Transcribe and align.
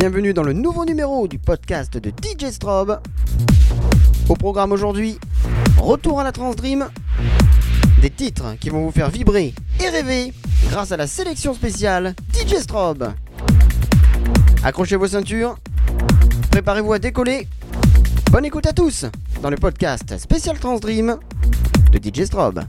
Bienvenue 0.00 0.32
dans 0.32 0.42
le 0.42 0.54
nouveau 0.54 0.86
numéro 0.86 1.28
du 1.28 1.38
podcast 1.38 1.98
de 1.98 2.08
DJ 2.08 2.46
Strobe. 2.52 3.02
Au 4.30 4.34
programme 4.34 4.72
aujourd'hui, 4.72 5.18
retour 5.76 6.18
à 6.18 6.24
la 6.24 6.32
Transdream, 6.32 6.88
des 8.00 8.08
titres 8.08 8.54
qui 8.58 8.70
vont 8.70 8.82
vous 8.82 8.92
faire 8.92 9.10
vibrer 9.10 9.52
et 9.78 9.88
rêver 9.90 10.32
grâce 10.70 10.90
à 10.92 10.96
la 10.96 11.06
sélection 11.06 11.52
spéciale 11.52 12.14
DJ 12.32 12.60
Strobe. 12.62 13.12
Accrochez 14.64 14.96
vos 14.96 15.08
ceintures, 15.08 15.58
préparez-vous 16.50 16.94
à 16.94 16.98
décoller. 16.98 17.46
Bonne 18.30 18.46
écoute 18.46 18.64
à 18.68 18.72
tous 18.72 19.04
dans 19.42 19.50
le 19.50 19.56
podcast 19.56 20.16
spécial 20.16 20.58
Transdream 20.58 21.18
de 21.92 21.98
DJ 21.98 22.24
Strobe. 22.24 22.62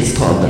Officiel 0.00 0.40
de 0.40 0.49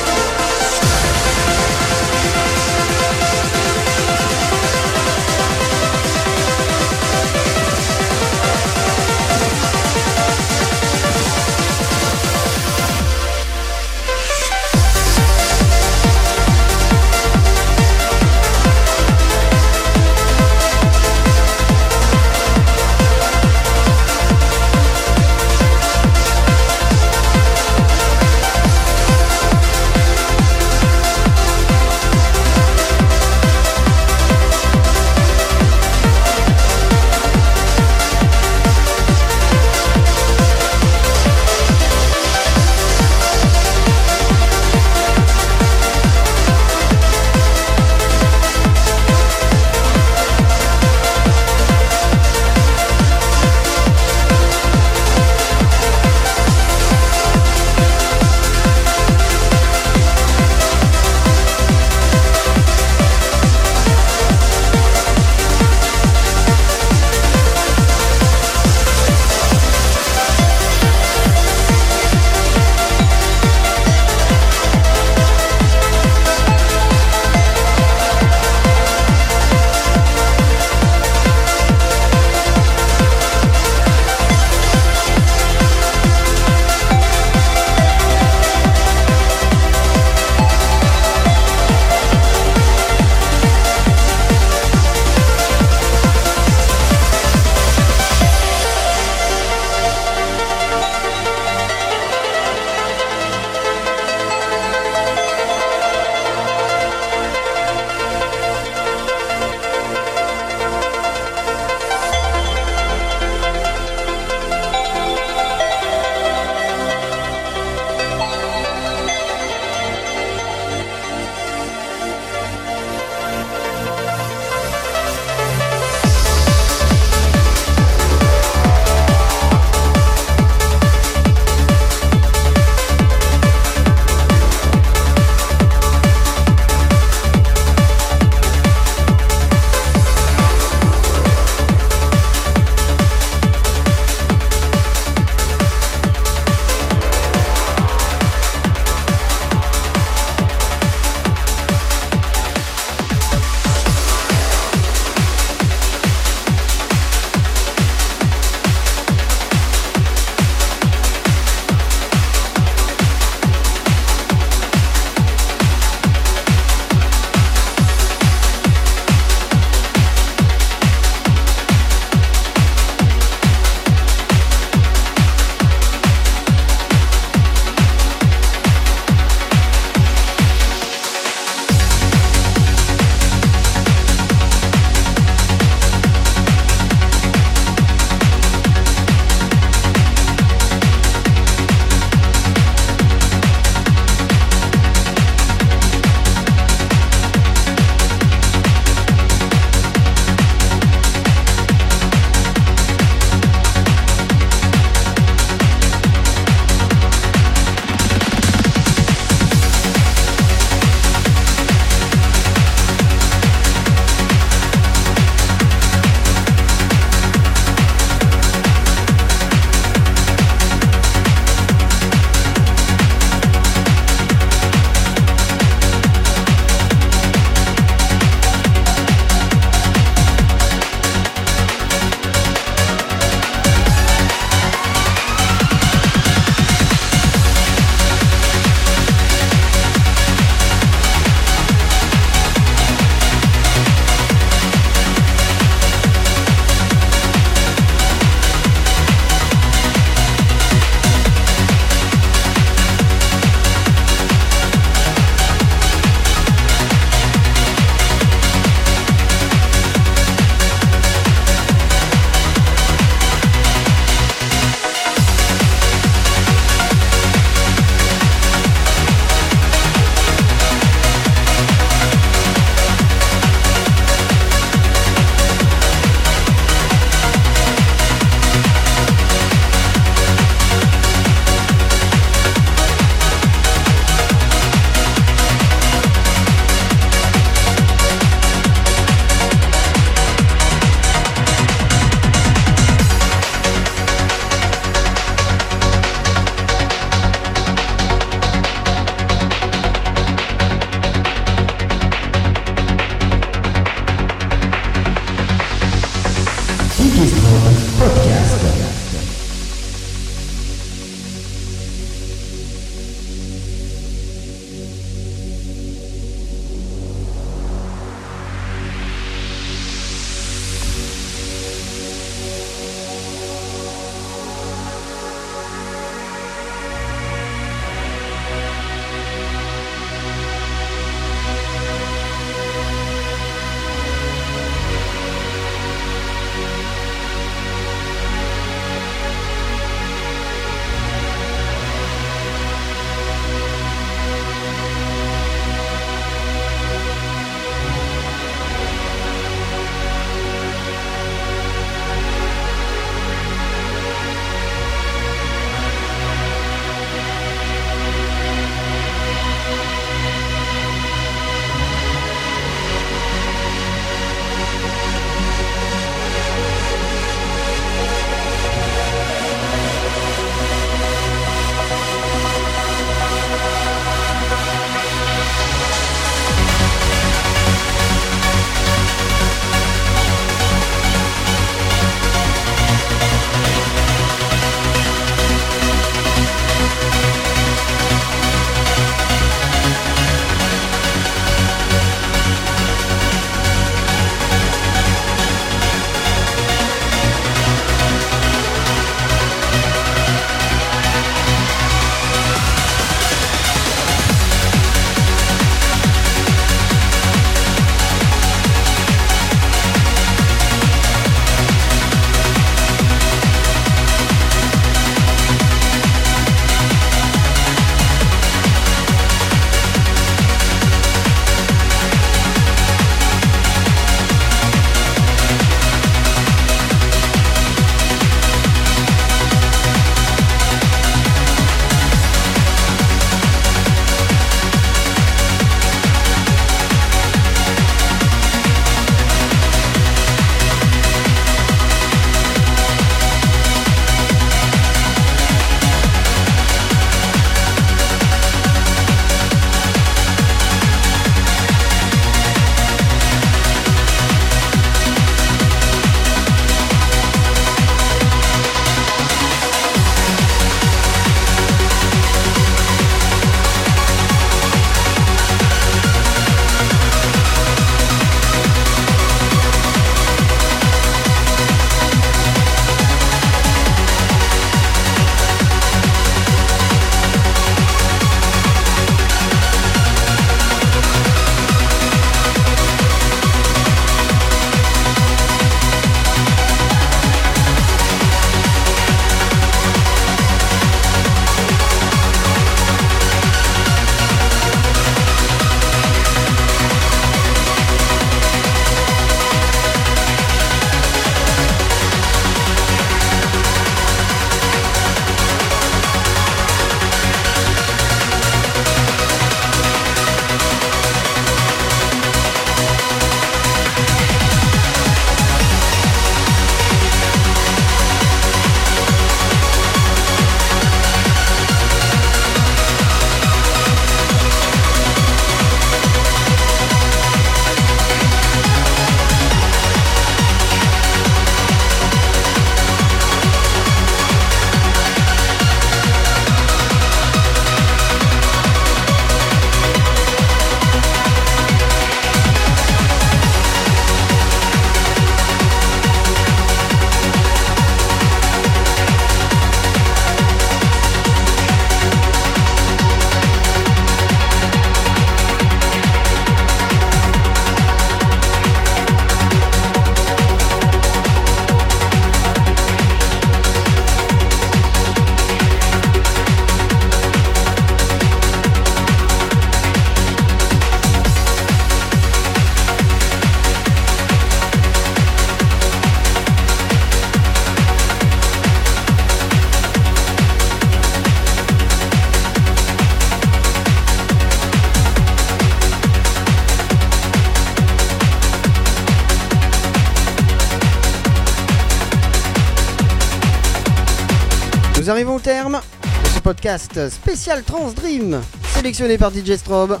Spécial 597.10 597.62
Trans 597.62 597.92
Dream, 597.92 598.40
sélectionné 598.74 599.18
par 599.18 599.30
DJ 599.32 599.54
Strobe. 599.56 600.00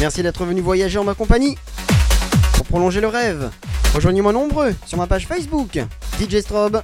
Merci 0.00 0.22
d'être 0.22 0.44
venu 0.44 0.60
voyager 0.60 0.98
en 0.98 1.04
ma 1.04 1.14
compagnie. 1.14 1.56
Pour 2.54 2.66
prolonger 2.66 3.00
le 3.00 3.08
rêve, 3.08 3.48
rejoignez-moi 3.94 4.34
nombreux 4.34 4.74
sur 4.84 4.98
ma 4.98 5.06
page 5.06 5.26
Facebook, 5.26 5.82
DJ 6.20 6.40
Strobe, 6.40 6.82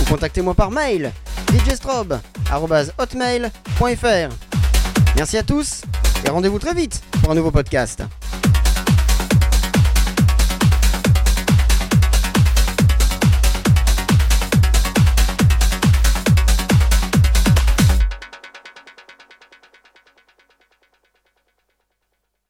ou 0.00 0.04
contactez-moi 0.08 0.54
par 0.54 0.70
mail, 0.70 1.12
djstrobe.hotmail.fr. 1.52 4.34
Merci 5.16 5.36
à 5.36 5.42
tous 5.42 5.82
et 6.24 6.30
rendez-vous 6.30 6.58
très 6.58 6.72
vite 6.72 7.02
pour 7.20 7.32
un 7.32 7.34
nouveau 7.34 7.50
podcast. 7.50 8.04